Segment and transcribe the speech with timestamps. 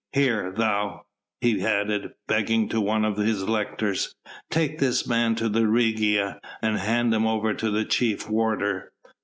[0.13, 0.51] "Here!
[0.51, 1.03] thou!"
[1.41, 4.15] he added, beckoning to one of his lictors,
[4.49, 8.93] "take this man to the Regia and hand him over to the chief warder."